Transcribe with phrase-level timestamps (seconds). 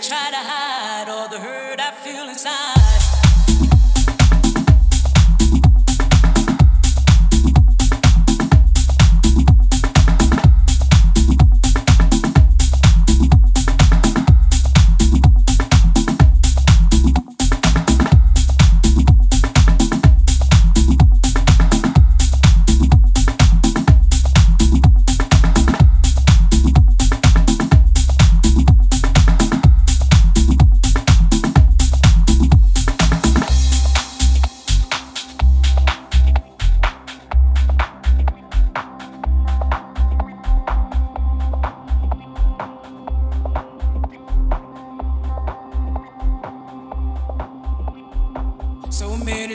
[0.00, 2.69] I try to hide all the hurt I feel inside.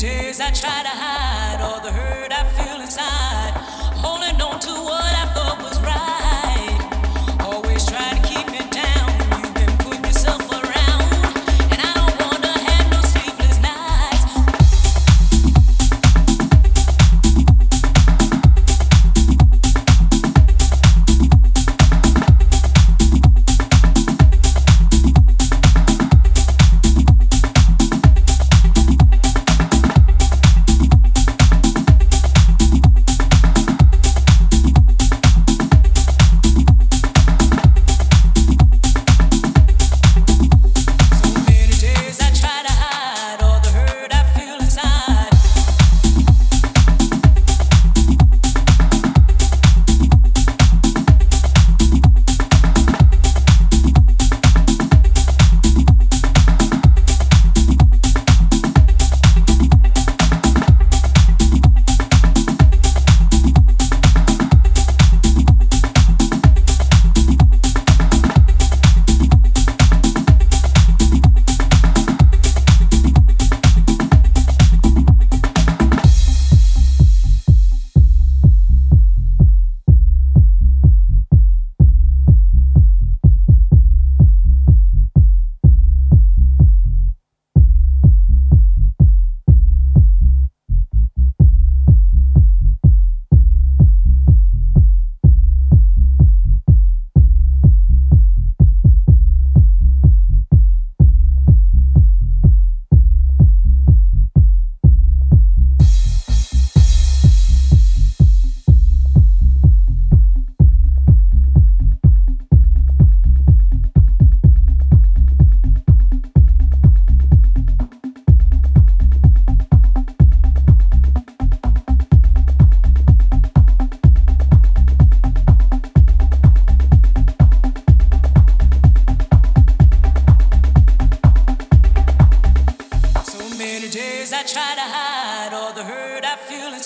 [0.00, 3.52] Days I try to hide all the hurt I feel inside,
[4.00, 5.12] holding on to what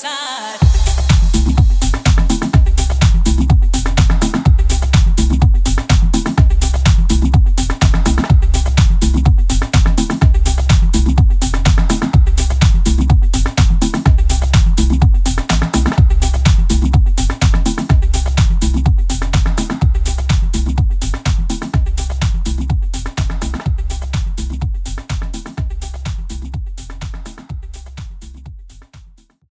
[0.05, 0.84] side.